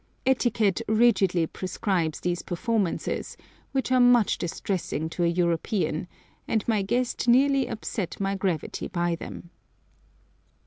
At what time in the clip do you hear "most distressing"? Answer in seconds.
3.99-5.07